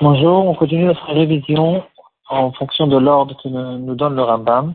[0.00, 1.84] Bonjour, on continue notre révision
[2.30, 4.74] en fonction de l'ordre que nous donne le Rambam.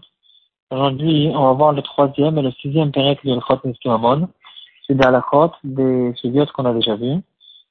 [0.70, 4.30] Aujourd'hui, on va voir le troisième et le sixième période de l'Echot Niskimamon.
[4.86, 7.20] C'est des halachot, des sujets qu'on a déjà vus.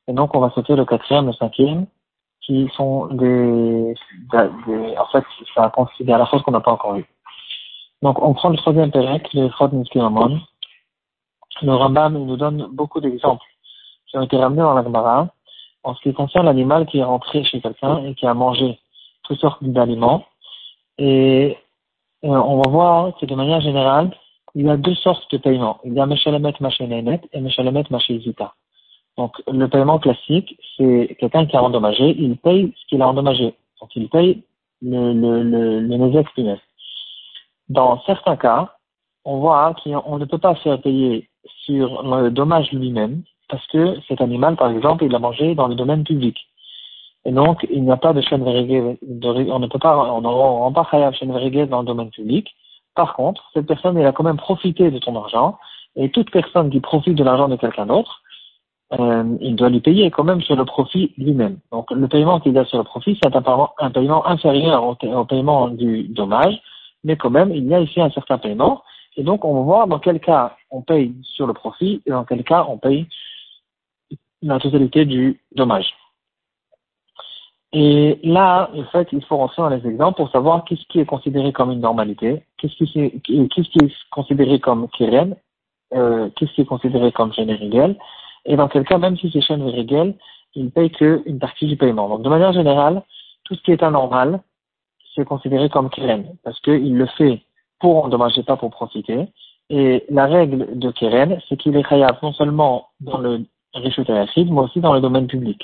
[0.09, 1.87] Et donc, on va sauter le quatrième et le cinquième,
[2.41, 3.95] qui sont des,
[4.33, 5.25] des en fait,
[5.55, 5.71] ça
[6.09, 7.07] halachot qu'on n'a pas encore vu.
[8.03, 10.41] Donc, on prend le troisième période, le Echot Niskimamon.
[11.63, 13.45] Le Rambam nous donne beaucoup d'exemples
[14.17, 15.29] ont été ramenés dans la Gemara
[15.83, 18.79] en ce qui concerne l'animal qui est rentré chez quelqu'un et qui a mangé
[19.23, 20.25] toutes sortes d'aliments.
[20.99, 21.57] Et
[22.25, 24.11] euh, on va voir que de manière générale,
[24.55, 25.79] il y a deux sortes de paiements.
[25.85, 28.55] Il y a Meshalemet Machenenet et Meshalemet Machezita.
[29.17, 33.55] Donc, le paiement classique, c'est quelqu'un qui a endommagé, il paye ce qu'il a endommagé.
[33.81, 34.43] Donc, il paye
[34.83, 36.57] le, le, le, le
[37.69, 38.77] Dans certains cas,
[39.25, 41.29] on voit qu'on ne peut pas faire payer
[41.65, 45.75] sur le dommage lui-même, parce que cet animal, par exemple, il l'a mangé dans le
[45.75, 46.37] domaine public.
[47.25, 50.29] Et donc, il n'y a pas de chaîne veriguée, on ne peut pas, on ne
[50.29, 52.49] rend pas de chaîne dans le domaine public.
[52.95, 55.59] Par contre, cette personne, elle a quand même profité de ton argent,
[55.97, 58.23] et toute personne qui profite de l'argent de quelqu'un d'autre,
[58.93, 61.59] euh, il doit lui payer quand même sur le profit lui-même.
[61.73, 65.25] Donc, le paiement qu'il a sur le profit, c'est un, un paiement inférieur au, au,
[65.25, 66.55] paiement du dommage,
[67.03, 68.83] mais quand même, il y a ici un certain paiement,
[69.17, 72.25] et donc, on va voir dans quel cas on paye sur le profit et dans
[72.25, 73.09] quel cas on paye
[74.43, 75.95] la totalité du dommage.
[77.73, 81.05] Et là, en fait, il faut rentrer dans les exemples pour savoir qu'est-ce qui est
[81.05, 85.37] considéré comme une normalité, qu'est-ce qui, est, considéré comme keren,
[85.95, 87.51] euh, qu'est-ce qui est considéré comme chaîne
[88.49, 90.15] et dans quel cas, même si c'est régale,
[90.55, 92.09] il ne paye qu'une partie du paiement.
[92.09, 93.03] Donc, de manière générale,
[93.45, 94.41] tout ce qui est anormal,
[95.15, 97.43] c'est considéré comme keren, parce qu'il le fait
[97.81, 99.27] pour endommager, pas pour profiter.
[99.69, 103.45] Et la règle de Keren, c'est qu'il est khayab non seulement dans le
[103.77, 105.63] Rishut mais aussi dans le domaine public.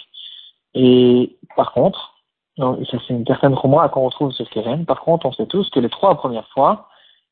[0.74, 2.14] Et par contre,
[2.58, 5.80] ça c'est une certaine à qu'on retrouve sur Keren, par contre, on sait tous que
[5.80, 6.88] les trois premières fois,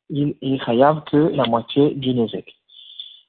[0.09, 2.55] il est khayab que la moitié du Nezek.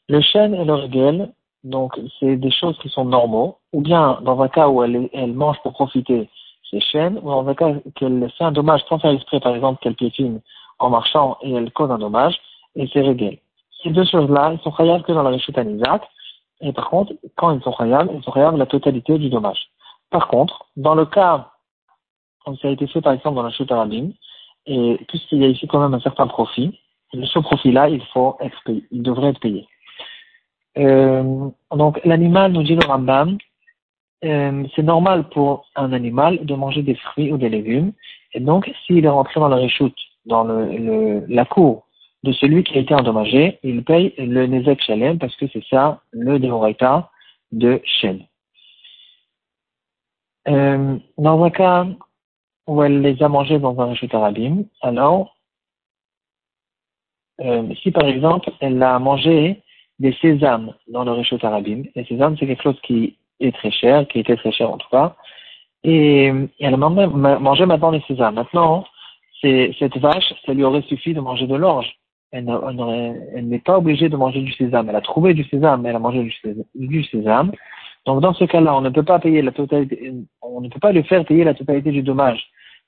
[0.10, 1.32] Le chêne et le régel,
[1.64, 5.62] donc c'est des choses qui sont normaux, ou bien dans un cas où elle, mange
[5.62, 6.30] pour profiter,
[6.70, 9.80] c'est chêne, ou dans un cas qu'elle fait un dommage sans faire exprès, par exemple,
[9.82, 10.42] qu'elle piétine
[10.80, 12.40] en marchant et elle cause un dommage,
[12.76, 13.42] et c'est réglé.
[13.84, 16.02] Ces deux choses-là, ils sont khayav que dans la Rishut Isaac,
[16.62, 19.70] et par contre, quand ils sont khayav, ils sont khayav la totalité du dommage.
[20.10, 21.52] Par contre, dans le cas,
[22.46, 24.12] comme ça a été fait par exemple dans la Rishut Arabim,
[24.66, 26.80] et puisqu'il y a ici quand même un certain profit,
[27.14, 29.68] ce profit-là, il faut payé, il devrait être payé.
[30.78, 33.38] Euh, donc l'animal, nous dit le Rambam,
[34.24, 37.92] euh, c'est normal pour un animal de manger des fruits ou des légumes,
[38.34, 41.88] et donc s'il est rentré dans la réchoute dans le, la cour
[42.24, 46.02] de celui qui a été endommagé, il paye le Nezek Shalem parce que c'est ça
[46.12, 47.10] le Dehoraita
[47.52, 48.22] de Shem.
[50.48, 51.88] Euh, dans un cas
[52.68, 55.36] où elle les a mangés dans un rachut arabim, alors,
[57.42, 59.62] euh, si par exemple elle a mangé
[60.00, 64.08] des sésames dans le rachut arabim, les sésames c'est quelque chose qui est très cher,
[64.08, 65.16] qui était très cher en tout cas,
[65.84, 68.36] et elle a mangé maintenant les sésames.
[68.36, 68.86] Maintenant,
[69.42, 71.92] cette vache, ça lui aurait suffi de manger de l'orge.
[72.32, 74.90] Elle, n'est pas obligée de manger du sésame.
[74.90, 76.32] Elle a trouvé du sésame, elle a mangé
[76.76, 77.52] du sésame.
[78.06, 80.92] Donc dans ce cas-là, on ne peut pas payer la totalité, on ne peut pas
[80.92, 82.42] lui faire payer la totalité du dommage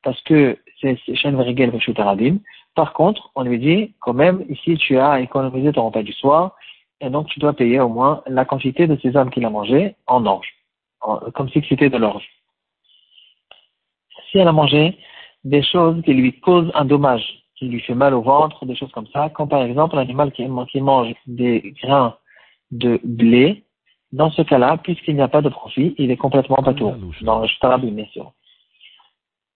[0.04, 2.38] parce que c'est Shen Verigel Arabim.
[2.76, 6.56] Par contre, on lui dit quand même, ici tu as économisé ton repas du soir
[7.00, 10.26] et donc tu dois payer au moins la quantité de sésame qu'il a mangé en
[10.26, 10.48] orge,
[11.34, 12.28] comme si c'était de l'orge.
[14.32, 14.98] Si elle a mangé
[15.44, 18.92] des choses qui lui causent un dommage, qui lui fait mal au ventre, des choses
[18.92, 22.16] comme ça, comme par exemple l'animal qui, mange des grains
[22.72, 23.64] de blé,
[24.12, 27.40] dans ce cas-là, puisqu'il n'y a pas de profit, il est complètement pas tout, dans
[27.40, 28.32] le shtarabim, bien sûr.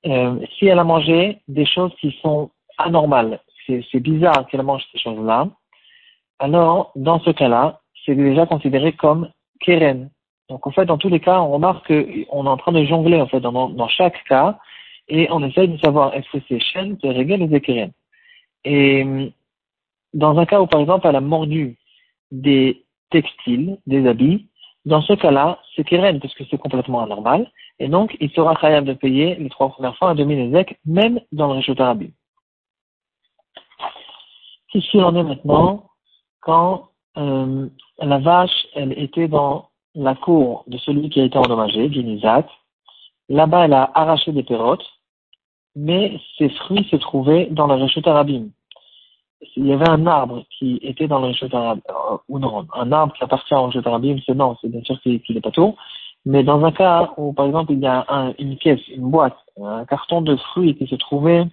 [0.05, 4.99] Euh, si elle a mangé des choses qui sont anormales, c'est bizarre qu'elle mange ces
[4.99, 5.49] choses-là,
[6.39, 9.29] alors, dans ce cas-là, c'est déjà considéré comme
[9.59, 10.09] keren.
[10.49, 13.19] Donc, en fait, dans tous les cas, on remarque qu'on est en train de jongler,
[13.19, 14.59] en fait, dans, dans chaque cas,
[15.09, 17.91] et on essaye de savoir est-ce que c'est chêne, c'est régal ou c'est
[18.65, 19.31] Et
[20.13, 21.77] dans un cas où, par exemple, elle a mordu
[22.31, 24.47] des textiles, des habits,
[24.85, 28.87] dans ce cas-là, c'est keren parce que c'est complètement anormal, et donc il sera capable
[28.87, 32.05] de payer les trois premières fois un demi-nézek, même dans le réchaud arabe.
[34.69, 35.89] Qu'est-ce qu'il en est maintenant?
[36.41, 37.67] Quand euh,
[37.99, 42.47] la vache, elle était dans la cour de celui qui a été endommagé, Guinizat,
[43.29, 44.85] là-bas elle a arraché des pérotes,
[45.77, 48.49] mais ces fruits se trouvaient dans la Réchute Arabim.
[49.53, 51.75] s'il y avait un arbre qui était dans le Rishut euh,
[52.27, 55.21] ou non, un arbre qui appartient au Rishut Arabim, c'est non, c'est bien sûr qu'il
[55.29, 55.75] n'est pas tout.
[56.25, 59.85] Mais dans un cas où, par exemple, il y a une pièce, une boîte, un
[59.85, 61.45] carton de fruits qui se trouvait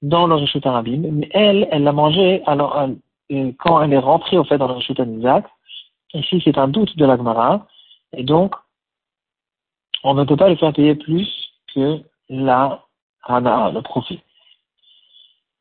[0.00, 2.88] dans le Rishut Arabim, mais elle, elle l'a mangé alors,
[3.58, 5.44] quand elle est rentrée, au fait, dans le Rishut Isaac.
[6.14, 7.66] Ici, c'est un doute de l'Agmara.
[8.16, 8.54] Et donc,
[10.02, 11.28] on ne peut pas lui faire payer plus
[11.74, 12.82] que la
[13.28, 14.16] Le.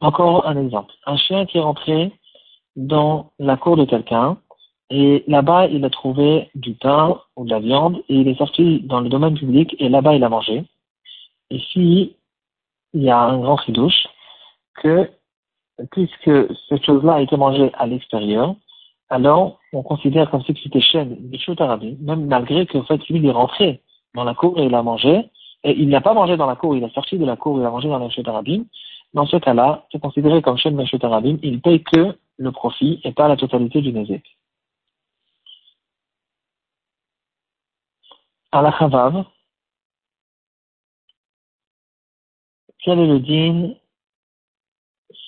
[0.02, 0.94] Encore un exemple.
[1.06, 2.12] Un chien qui est rentré
[2.76, 4.38] dans la cour de quelqu'un
[4.90, 8.82] et là-bas il a trouvé du pain ou de la viande et il est sorti
[8.82, 10.64] dans le domaine public et là-bas il a mangé.
[11.52, 12.16] Ici,
[12.94, 14.08] il y a un grand ridouche
[14.76, 15.10] que
[15.92, 16.32] puisque
[16.68, 18.56] cette chose-là a été mangée à l'extérieur,
[19.10, 23.26] alors on considère comme si c'était chaîne du Arabi, même malgré que fait lui il
[23.26, 23.82] est rentré
[24.16, 25.30] dans la cour et il a mangé,
[25.64, 27.66] et il n'a pas mangé dans la cour, il est sorti de la cour, il
[27.66, 28.66] a mangé dans la Arabim,
[29.14, 33.12] dans ce cas-là, c'est considéré comme chaîne Meshet Arabim, il paye que le profit et
[33.12, 34.24] pas la totalité du Nezek.
[38.52, 39.26] À la Chavav,
[42.80, 43.74] quel est le din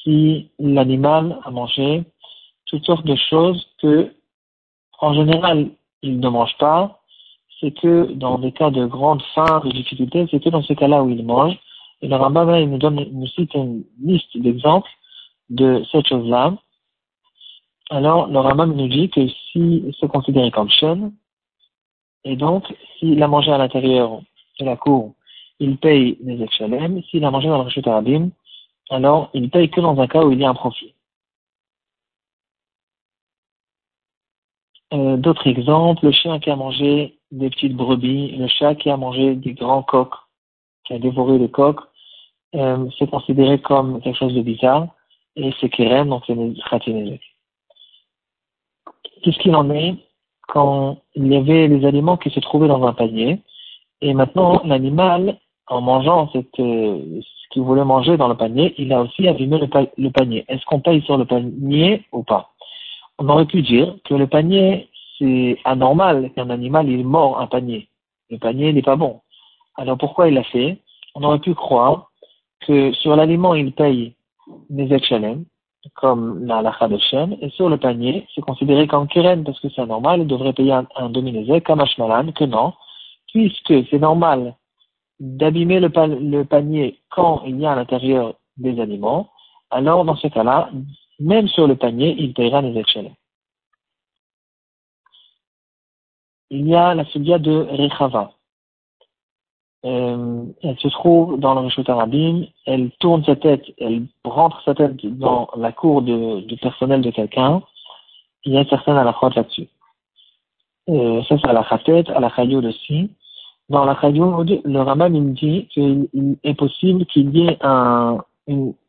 [0.04, 2.04] si l'animal a mangé
[2.66, 4.16] toutes sortes de choses que,
[5.00, 7.00] en général, il ne mange pas,
[7.62, 11.04] c'est que dans des cas de grande faim, de difficulté, c'est que dans ce cas-là
[11.04, 11.58] où il mange.
[12.02, 14.90] Et le Rambam, il nous donne, nous cite une liste d'exemples
[15.50, 16.56] de cette chose-là.
[17.92, 21.13] Alors, le Rambam nous dit que si c'est considéré comme chaîne,
[22.24, 22.66] et donc,
[22.98, 24.22] s'il a mangé à l'intérieur
[24.60, 25.13] de la cour,
[25.60, 27.02] il paye des exchalem.
[27.04, 28.30] S'il a mangé dans le Rishut Arabim,
[28.90, 30.94] alors il paye que dans un cas où il y a un profit.
[34.94, 38.98] Euh, d'autres exemples, le chien qui a mangé des petites brebis, le chat qui a
[38.98, 40.16] mangé des grands coqs,
[40.86, 41.81] qui a dévoré les coqs,
[42.56, 44.88] euh, c'est considéré comme quelque chose de bizarre
[45.36, 46.36] et c'est kérem, donc c'est
[46.69, 47.22] khatinezek.
[49.24, 49.95] Qu'est-ce qu'il en est
[50.48, 53.42] quand il y avait les aliments qui se trouvaient dans un panier
[54.01, 55.38] et maintenant l'animal,
[55.68, 60.10] en mangeant euh, ce qu'il voulait manger dans le panier, il a aussi abîmé le
[60.10, 60.44] panier.
[60.48, 62.50] Est-ce qu'on paye sur le panier ou pas?
[63.19, 64.89] On aurait pu dire que le panier,
[65.21, 67.88] c'est anormal qu'un animal, il mord un panier.
[68.31, 69.21] Le panier n'est pas bon.
[69.75, 70.79] Alors pourquoi il l'a fait?
[71.13, 72.09] On aurait pu croire
[72.62, 74.15] que sur l'aliment, il paye
[74.69, 75.45] des chalem,
[75.95, 79.69] comme la lacha de chêne, et sur le panier, c'est considéré comme keren, parce que
[79.69, 81.31] c'est anormal, il devrait payer un, un demi
[81.62, 81.83] comme
[82.33, 82.74] que non,
[83.27, 84.56] puisque c'est normal
[85.19, 89.29] d'abîmer le, panier quand il y a à l'intérieur des aliments,
[89.69, 90.69] alors dans ce cas-là,
[91.19, 93.12] même sur le panier, il payera les échelles.
[96.51, 98.33] Il y a la sudia de Rechava.
[99.83, 104.75] Euh, elle se trouve dans le Rishut Arabim, elle tourne sa tête, elle rentre sa
[104.75, 107.63] tête dans la cour du personnel de quelqu'un,
[108.44, 109.69] il y a certaines à la là-dessus.
[110.89, 113.09] Euh, ça c'est à la tête, à la chayoud aussi.
[113.69, 118.19] Dans la chayoud, le Rambam il dit qu'il est possible qu'il y ait un,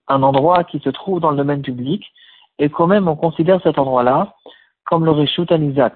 [0.09, 2.05] endroit qui se trouve dans le domaine public,
[2.59, 4.35] et quand même on considère cet endroit-là
[4.85, 5.95] comme le Rishut Isaac.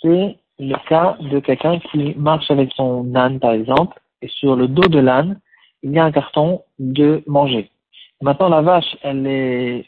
[0.00, 4.68] C'est le cas de quelqu'un qui marche avec son âne, par exemple, et sur le
[4.68, 5.40] dos de l'âne,
[5.82, 7.70] il y a un carton de manger.
[8.20, 9.86] Maintenant, la vache, elle est,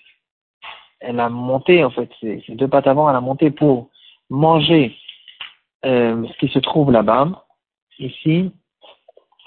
[1.01, 3.91] elle a monté, en fait, ses, deux pattes avant, elle a monté pour
[4.31, 4.97] manger
[5.85, 7.45] euh, ce qui se trouve là-bas.
[7.99, 8.51] Ici,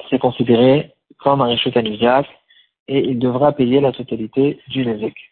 [0.09, 2.27] c'est considéré comme un Isaac
[2.87, 5.24] et il devra payer la totalité du Nézek.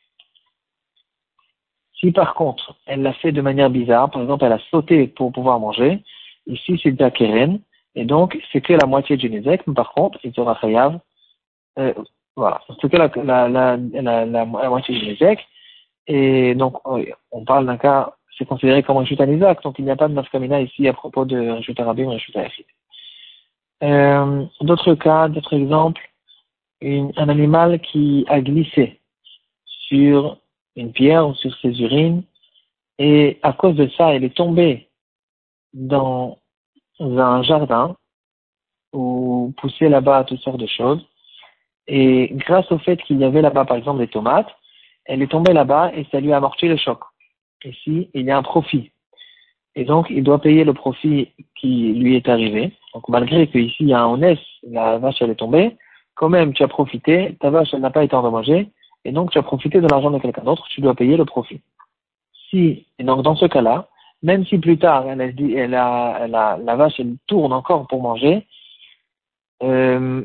[2.03, 5.31] Si par contre, elle l'a fait de manière bizarre, par exemple, elle a sauté pour
[5.31, 6.03] pouvoir manger,
[6.48, 7.62] ici c'est de keren,
[7.95, 11.00] et donc c'est que la moitié du Nézek, mais par contre, il sera chayav,
[11.79, 11.93] euh,
[12.36, 15.48] voilà, c'est que la, la, la, la, la, moitié du Nézek,
[16.07, 16.75] et donc
[17.31, 20.10] on parle d'un cas, c'est considéré comme un chute à donc il n'y a pas
[20.10, 26.01] de nafkamina ici à propos de chute arabim ou à euh, D'autres cas, d'autres exemples,
[26.81, 29.00] un animal qui a glissé
[29.88, 30.38] sur
[30.75, 32.24] une pierre ou sur ses urines,
[33.00, 34.89] et à cause de ça, elle est tombée
[35.74, 36.39] dans
[37.00, 37.96] un jardin
[38.94, 41.03] ou poussée là-bas toutes sortes de choses.
[41.88, 44.50] Et grâce au fait qu'il y avait là-bas, par exemple, des tomates,
[45.06, 47.00] elle est tombée là-bas et ça lui a amorti le choc.
[47.65, 48.92] Ici, il y a un profit.
[49.75, 52.72] Et donc, il doit payer le profit qui lui est arrivé.
[52.94, 55.75] Donc, malgré qu'ici, il y a un honnête, la vache, elle est tombée,
[56.15, 58.70] quand même, tu as profité, ta vache, elle n'a pas été endommagée,
[59.05, 61.62] et donc tu as profité de l'argent de quelqu'un d'autre, tu dois payer le profit.
[62.50, 63.89] Si, et donc dans ce cas-là,
[64.22, 67.88] même si plus tard, elle, dit, elle a, elle a, la vache, elle tourne encore
[67.88, 68.48] pour manger,
[69.62, 70.24] euh,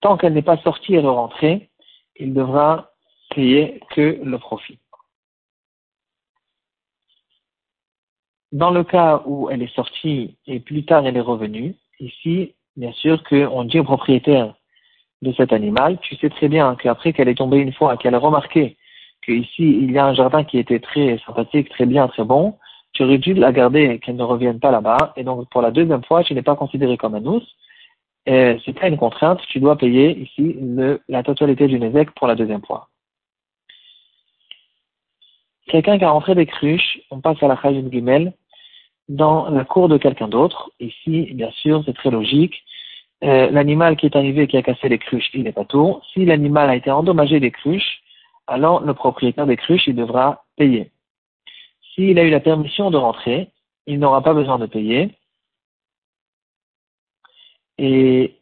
[0.00, 1.70] tant qu'elle n'est pas sortie et rentrée,
[2.16, 2.90] il devra
[3.34, 4.78] payer que le profit.
[8.50, 12.92] Dans le cas où elle est sortie et plus tard elle est revenue, ici, bien
[12.92, 14.54] sûr qu'on dit au propriétaire
[15.22, 18.18] de cet animal, tu sais très bien qu'après qu'elle est tombée une fois, qu'elle a
[18.18, 18.76] remarqué
[19.24, 22.58] qu'ici il y a un jardin qui était très sympathique, très bien, très bon,
[22.92, 26.04] tu aurais dû la garder, qu'elle ne revienne pas là-bas, et donc pour la deuxième
[26.04, 27.42] fois, tu n'es pas considéré comme un ous,
[28.26, 30.56] c'est pas une contrainte, tu dois payer ici
[31.08, 32.88] la totalité du Nézek pour la deuxième fois.
[35.68, 38.32] Quelqu'un qui a rentré des cruches, on passe à la Khajin Gimel,
[39.08, 40.70] dans la cour de quelqu'un d'autre.
[40.80, 42.62] Ici, bien sûr, c'est très logique.
[43.22, 46.04] Euh, l'animal qui est arrivé qui a cassé les cruches, il n'est pas tour.
[46.12, 48.02] Si l'animal a été endommagé des cruches,
[48.46, 50.90] alors le propriétaire des cruches, il devra payer.
[51.94, 53.50] S'il a eu la permission de rentrer,
[53.86, 55.10] il n'aura pas besoin de payer.
[57.78, 58.36] Et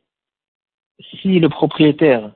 [1.20, 2.32] si le propriétaire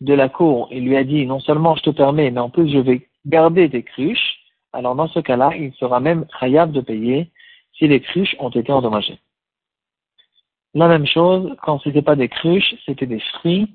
[0.00, 2.70] de la cour il lui a dit non seulement je te permets, mais en plus
[2.70, 4.38] je vais garder tes cruches,
[4.72, 7.30] alors dans ce cas-là, il sera même khayab de payer
[7.74, 9.18] si les cruches ont été endommagées.
[10.74, 13.74] La même chose, quand ce n'était pas des cruches, c'était des fruits,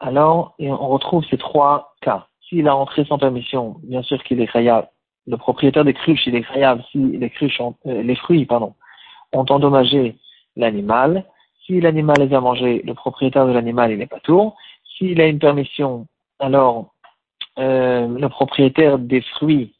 [0.00, 2.26] alors on retrouve ces trois cas.
[2.48, 4.86] S'il a entré sans permission, bien sûr qu'il est khayab.
[5.26, 8.74] Le propriétaire des cruches, il est khayab si les cruches ont, euh, les fruits, pardon,
[9.32, 10.16] ont endommagé
[10.54, 11.24] l'animal.
[11.64, 14.56] Si l'animal les a mangés, le propriétaire de l'animal, il n'est pas tour.
[14.96, 16.06] S'il a une permission,
[16.38, 16.92] alors
[17.58, 19.72] euh, le propriétaire des fruits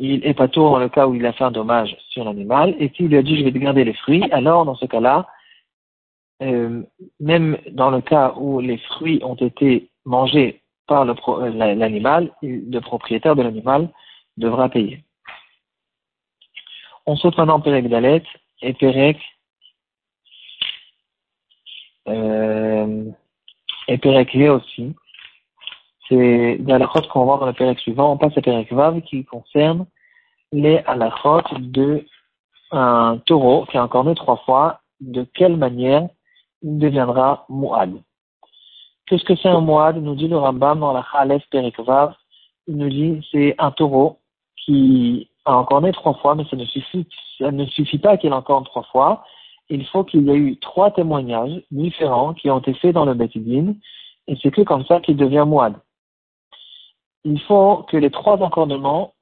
[0.00, 2.74] il est pas tour dans le cas où il a fait un dommage sur l'animal,
[2.78, 5.26] et s'il lui a dit je vais garder les fruits, alors dans ce cas-là,
[6.42, 6.82] euh,
[7.18, 13.42] même dans le cas où les fruits ont été mangés par l'animal, le, propriétaire de
[13.42, 13.90] l'animal
[14.36, 15.04] devra payer.
[17.06, 18.22] On saute maintenant Pérec Dalet
[18.62, 19.18] et Pérec
[22.08, 23.04] euh,
[23.88, 24.94] et Pérec aussi
[26.10, 26.78] c'est des
[27.12, 28.12] qu'on va voir dans le pérec suivant.
[28.12, 29.86] On passe à pérec vav qui concerne
[30.52, 32.04] les halakhot de
[32.72, 34.80] un taureau qui a encore né trois fois.
[35.00, 36.08] De quelle manière
[36.62, 38.02] il deviendra muad.
[39.06, 42.14] Qu'est-ce que c'est un muad Nous dit le Rambam dans la Khalef pérec vav.
[42.66, 44.18] Il nous dit c'est un taureau
[44.56, 47.06] qui a encore né trois fois, mais ça ne suffit,
[47.38, 49.24] ça ne suffit pas qu'il encore trois fois.
[49.68, 53.14] Il faut qu'il y ait eu trois témoignages différents qui ont été faits dans le
[53.14, 53.74] Betidin,
[54.26, 55.74] et c'est que comme ça qu'il devient muad
[57.24, 59.14] il faut que les trois encornements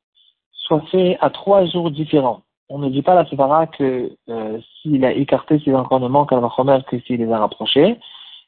[0.52, 2.42] soient faits à trois jours différents.
[2.70, 6.46] On ne dit pas à la Sefara que euh, s'il a écarté ses encornements, va
[6.48, 7.98] remettre que s'il les a rapprochés.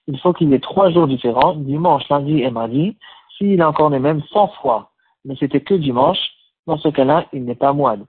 [0.06, 2.96] Il faut qu'il ait trois jours différents, dimanche, lundi et mardi.
[3.38, 4.90] S'il a encorné même 100 fois,
[5.24, 6.18] mais c'était que dimanche,
[6.66, 8.04] dans ce cas-là, il n'est pas moine.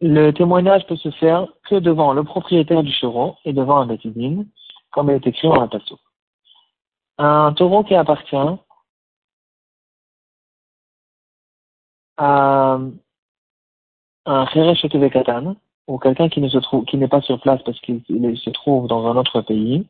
[0.00, 4.46] Le témoignage peut se faire que devant le propriétaire du chevreau et devant un bétidine,
[4.90, 5.92] comme il est écrit dans la tasse.
[7.16, 8.36] Un taureau qui appartient
[12.18, 12.78] à
[14.26, 18.00] un Katan, ou quelqu'un qui ne se trouve, qui n'est pas sur place parce qu'il
[18.00, 19.86] se trouve dans un autre pays,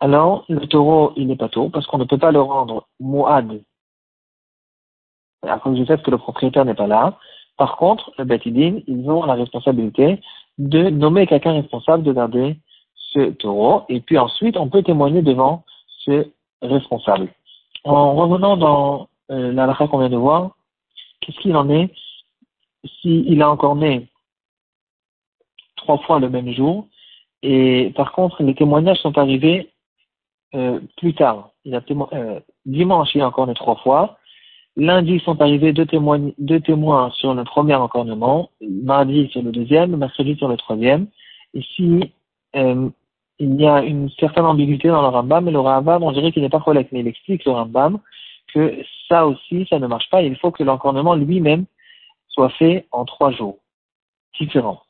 [0.00, 3.62] alors le taureau, il n'est pas tôt, parce qu'on ne peut pas le rendre muad
[5.42, 7.18] à cause du fait que le propriétaire n'est pas là.
[7.56, 10.20] Par contre, le Betidin, ils ont la responsabilité
[10.58, 12.56] de nommer quelqu'un responsable de garder
[12.96, 15.64] ce taureau, et puis ensuite, on peut témoigner devant
[16.04, 16.26] ce
[16.62, 17.28] responsable.
[17.84, 20.50] En revenant dans euh, qu'on vient de voir,
[21.20, 21.90] qu'est-ce qu'il en est
[23.00, 24.08] s'il a encore né
[25.76, 26.86] trois fois le même jour
[27.42, 29.70] et par contre les témoignages sont arrivés
[30.54, 31.50] euh, plus tard.
[31.64, 34.18] Il a euh, dimanche il a encore né trois fois.
[34.76, 39.96] Lundi sont arrivés deux témoins, deux témoins sur le premier encornement, mardi sur le deuxième,
[39.96, 41.06] mercredi sur le troisième.
[41.76, 42.12] Si
[42.56, 42.88] euh,
[43.38, 46.42] il y a une certaine ambiguïté dans le Rambam, mais le Rambam, on dirait qu'il
[46.42, 47.98] n'est pas correct, mais il explique le Rambam
[48.52, 48.76] que
[49.08, 50.22] ça aussi, ça ne marche pas.
[50.22, 51.66] Il faut que l'encornement lui-même
[52.34, 53.58] soit fait en trois jours
[54.38, 54.82] différents.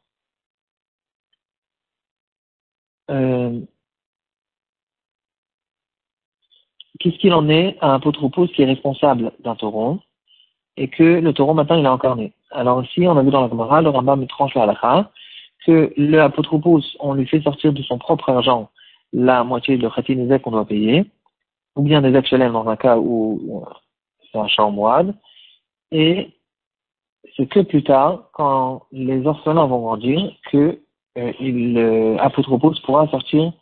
[3.11, 3.61] Euh,
[6.99, 10.01] qu'est-ce qu'il en est à un potropos qui est responsable d'un taureau
[10.79, 13.49] et que le taureau maintenant il a encorné Alors ici, on a vu dans la
[13.49, 15.11] Gemara, le Rambam tranche la halakha,
[15.67, 18.71] que le apotropos, on lui fait sortir de son propre argent
[19.13, 21.05] la moitié de le qu'on doit payer,
[21.77, 23.65] ou bien des HLM dans un cas où
[24.33, 25.15] c'est un champ moine,
[25.93, 26.34] et
[27.37, 30.81] c'est que plus tard, quand les orphelins vont grandir, que
[31.19, 32.17] euh, il, euh,
[32.85, 33.53] pourra sortir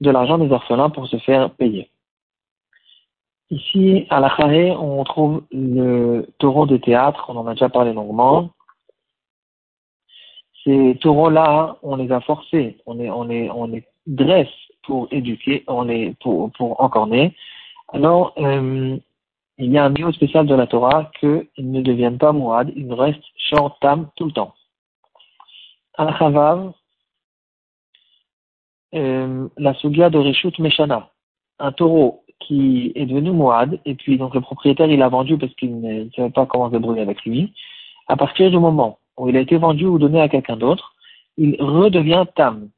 [0.00, 1.90] de l'argent des orphelins pour se faire payer.
[3.50, 7.92] Ici, à la Charé, on trouve le taureau de théâtre, on en a déjà parlé
[7.92, 8.50] longuement.
[10.64, 14.48] Ces taureaux-là, on les a forcés, on les, on les, on les dresse
[14.82, 17.36] pour éduquer, on les, pour, pour encorner.
[17.92, 18.96] Alors, euh,
[19.58, 22.92] il y a un niveau spécial de la Torah qu'ils ne deviennent pas mouad, ils
[22.92, 24.54] restent short tam tout le temps.
[25.96, 26.72] Al-Chavav,
[28.94, 31.10] euh, la sugia de Reshut Meshana,
[31.58, 35.54] un taureau qui est devenu mouad, et puis donc le propriétaire il a vendu parce
[35.54, 37.54] qu'il ne savait pas comment se débrouiller avec lui.
[38.08, 40.94] À partir du moment où il a été vendu ou donné à quelqu'un d'autre,
[41.38, 42.68] il redevient tam.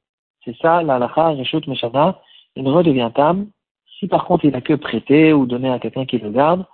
[0.44, 2.20] C'est ça, la lacha Reshut Meshana,
[2.54, 3.48] il redevient tam.
[3.98, 6.64] Si par contre il a que prêté ou donné à quelqu'un qui le garde,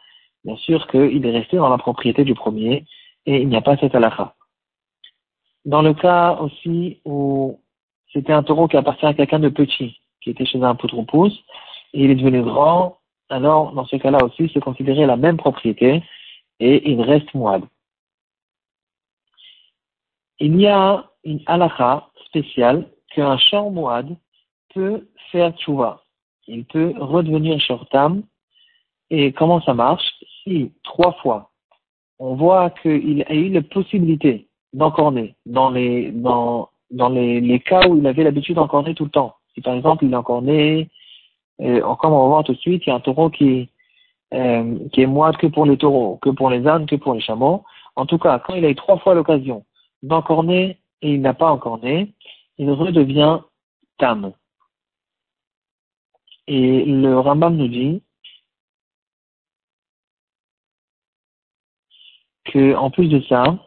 [0.45, 2.85] bien sûr qu'il est resté dans la propriété du premier
[3.27, 4.35] et il n'y a pas cette halakha.
[5.65, 7.61] Dans le cas aussi où
[8.13, 11.37] c'était un taureau qui appartient à quelqu'un de petit, qui était chez un poutre-pouce,
[11.95, 12.99] et il est devenu grand,
[13.31, 16.03] alors dans ce cas-là aussi, c'est considéré la même propriété
[16.61, 17.65] et il reste mouad.
[20.39, 24.17] Il y a une halakha spéciale qu'un champ mouad
[24.75, 26.04] peut faire tchouva.
[26.47, 28.23] Il peut redevenir shortam.
[29.11, 30.05] Et comment ça marche?
[30.43, 31.51] Si trois fois
[32.19, 36.69] on voit qu'il a eu la possibilité d'encorner dans les dans
[37.09, 39.35] les, cas où il avait l'habitude d'encorner tout le temps.
[39.55, 40.89] Si par exemple il encornait,
[41.61, 43.69] euh, comme on va voir tout de suite, il y a un taureau qui
[44.33, 47.21] euh, qui est moite que pour les taureaux, que pour les ânes, que pour les
[47.21, 47.65] chameaux.
[47.97, 49.65] En tout cas, quand il a eu trois fois l'occasion
[50.03, 52.13] d'encorner et il n'a pas encorné,
[52.59, 53.39] il redevient
[53.99, 54.33] tam.
[56.47, 58.03] Et le Rambam nous dit
[62.45, 63.59] que en plus de ça,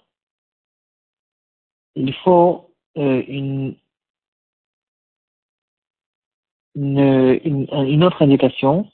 [1.95, 3.75] il faut euh, une,
[6.75, 8.87] une, une, autre indication.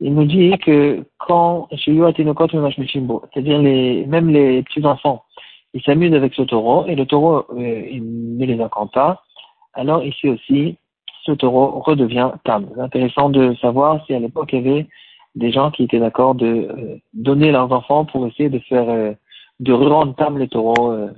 [0.00, 3.62] Il nous dit que quand c'est-à-dire
[4.06, 5.24] même les petits enfants,
[5.72, 9.24] ils s'amusent avec ce taureau et le taureau euh, il ne les encante pas.
[9.72, 10.78] Alors ici aussi,
[11.24, 12.68] ce taureau redevient tam.
[12.74, 14.88] C'est intéressant de savoir si à l'époque il y avait
[15.34, 19.12] des gens qui étaient d'accord de euh, donner leurs enfants pour essayer de faire euh,
[19.60, 21.10] de rendre tam les taureaux euh,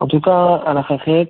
[0.00, 1.28] En tout cas, à la chachet,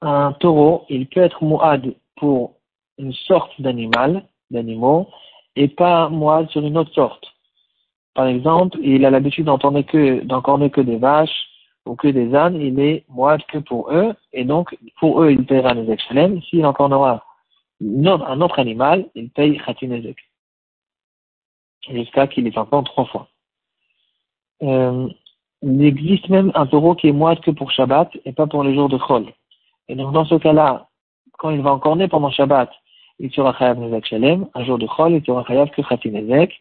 [0.00, 2.54] un taureau, il peut être mouad pour
[2.98, 5.08] une sorte d'animal, d'animaux,
[5.56, 7.24] et pas mouad sur une autre sorte.
[8.14, 11.48] Par exemple, il a l'habitude d'encorner que des vaches,
[11.88, 15.44] ou que des ânes, il est moite que pour eux, et donc pour eux il
[15.44, 16.40] paiera les excellents.
[16.42, 17.24] S'il encore aura
[17.80, 20.18] un autre animal, il paye khatinezek.
[21.90, 23.28] Jusqu'à qu'il est encore trois fois.
[24.62, 25.08] Euh,
[25.62, 28.74] il existe même un taureau qui est moite que pour Shabbat et pas pour les
[28.74, 29.26] jours de Chol.
[29.88, 30.88] Et donc dans ce cas-là,
[31.38, 32.70] quand il va encorner pendant Shabbat,
[33.20, 36.52] il sera chayav nezek shalem, un jour de Chol, il sera chayav que khatinezek.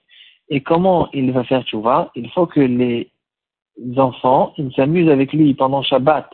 [0.49, 2.09] Et comment il va faire tchouva?
[2.15, 3.11] Il faut que les
[3.97, 6.29] enfants, il s'amuse avec lui pendant Shabbat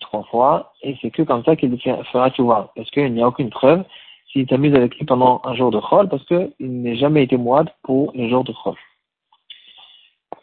[0.00, 3.50] trois fois, et c'est que comme ça qu'il fera vois, parce qu'il n'y a aucune
[3.50, 3.84] preuve
[4.32, 7.68] s'il s'amuse avec lui pendant un jour de Chol, parce qu'il n'est jamais été moide
[7.82, 8.74] pour les jours de Chol.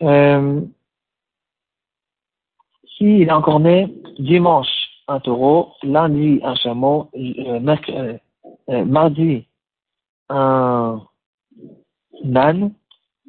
[0.01, 0.61] Euh,
[2.97, 4.67] S'il est encore né dimanche
[5.07, 8.17] un taureau, lundi un chameau, euh,
[8.69, 9.47] euh, mardi
[10.29, 11.01] un
[12.35, 12.73] âne,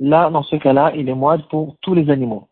[0.00, 2.48] là, dans ce cas-là, il est moide pour tous les animaux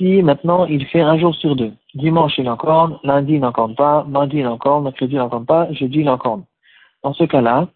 [0.00, 4.04] si maintenant il fait un jour sur deux, dimanche il encorne, lundi il n'encorne pas,
[4.04, 6.44] mardi il encorne, mercredi il n'encorne pas, jeudi il encorne.
[7.02, 7.68] Dans ce cas-là,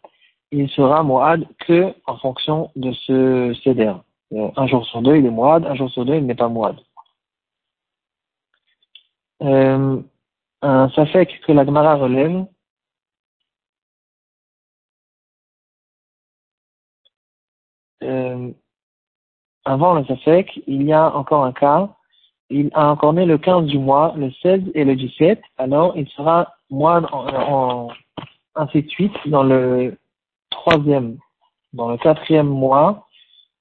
[0.51, 3.93] il sera moad que en fonction de ce céder.
[4.33, 6.49] Euh, un jour sur deux il est moad, un jour sur deux il n'est pas
[6.49, 6.77] moad.
[9.43, 10.01] Euh,
[10.63, 12.47] un safek que la Gemara relève,
[18.03, 18.51] euh,
[19.67, 21.95] avant le safek, il y a encore un cas
[22.51, 26.09] il a encore né le 15 du mois, le 16 et le 17, alors il
[26.09, 27.89] sera moine en, en,
[28.55, 29.97] ainsi de suite dans le
[30.51, 31.19] troisième,
[31.73, 33.07] dans le quatrième mois,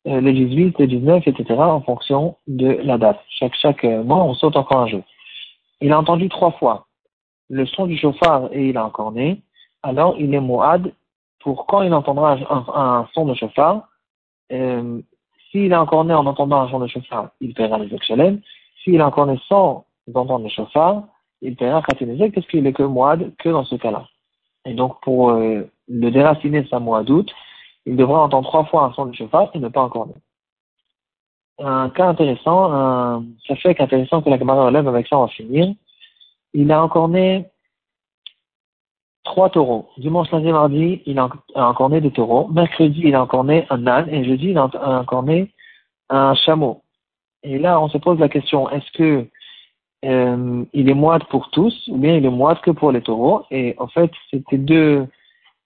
[0.07, 3.19] euh, le 18, le 19, etc., en fonction de la date.
[3.29, 5.03] Chaque, chaque euh, mois, on saute encore un jour.
[5.81, 6.87] Il a entendu trois fois
[7.49, 9.41] le son du chauffard et il a encore né,
[9.81, 10.93] alors il est moad
[11.39, 12.37] pour quand il entendra
[12.73, 13.87] un, son de chauffard,
[14.51, 15.01] euh,
[15.51, 18.37] s'il a encore né en entendant un son de chauffard, il paiera les excellents.
[18.83, 21.03] S'il a encore sans d'entendre le chauffard,
[21.41, 24.07] il paiera Khatinezek parce qu'il est que moide que dans ce cas-là.
[24.65, 27.31] Et donc, pour euh, le déraciner de sa moadoute,
[27.85, 30.07] il devra entendre trois fois un son de chauffard et ne pas encore
[31.59, 33.25] Un cas intéressant, un
[33.61, 35.73] fait intéressant que la camarade relève, avec ça on va finir.
[36.53, 37.49] Il a encore né
[39.23, 39.89] trois taureaux.
[39.97, 42.47] Dimanche, lundi, mardi, il a encore né des taureaux.
[42.47, 44.07] Mercredi, il a encore né un âne.
[44.09, 45.51] Et jeudi, il a encore né
[46.09, 46.82] un chameau.
[47.43, 49.27] Et là, on se pose la question, est-ce que
[50.05, 53.43] euh, il est moite pour tous ou bien il est moite que pour les taureaux?
[53.51, 55.07] Et en fait, c'était deux,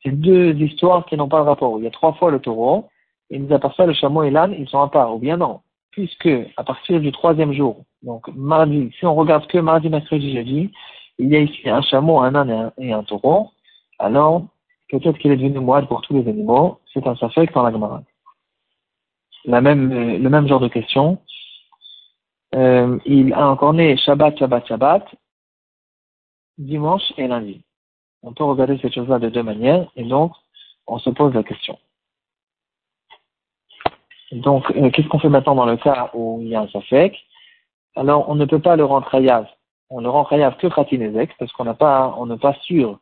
[0.04, 1.78] c'est deux histoires qui n'ont pas de rapport.
[1.78, 2.90] Il y a trois fois le taureau,
[3.30, 5.14] et nous à le chameau et l'âne, ils sont à part.
[5.14, 5.62] Ou bien non,
[5.92, 10.72] puisque à partir du troisième jour, donc mardi, si on regarde que mardi, mercredi, jeudi,
[11.20, 13.50] il y a ici un chameau, un âne et un, taureau,
[14.00, 14.46] alors
[14.90, 18.04] peut-être qu'il est devenu moide pour tous les animaux, c'est un safek dans la Gemara.
[19.46, 21.20] La même, euh, le même genre de question.
[22.56, 25.06] Euh, il a encore né Shabbat, Shabbat, Shabbat,
[26.58, 27.64] dimanche et lundi.
[28.24, 30.32] On peut regarder cette chose-là de deux manières, et donc
[30.88, 31.78] on se pose la question.
[34.32, 37.18] Donc, euh, qu'est-ce qu'on fait maintenant dans le cas où il y a un safek?
[37.96, 39.48] Alors, on ne peut pas le rendre hayav.
[39.90, 43.00] On le rend hayav que kratinezek, parce qu'on n'est pas sûr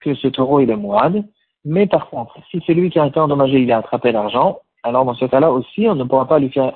[0.00, 1.24] que ce taureau il est moide.
[1.64, 5.04] Mais par contre, si c'est lui qui a été endommagé, il a attrapé l'argent, alors
[5.04, 6.72] dans ce cas-là aussi, on ne pourra pas lui faire,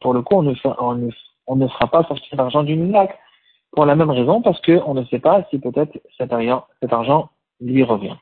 [0.00, 1.10] pour le coup, on ne, on ne,
[1.46, 3.18] on ne fera pas sortir l'argent du lac.
[3.72, 7.28] Pour la même raison, parce qu'on ne sait pas si peut-être cet argent
[7.60, 8.14] lui revient.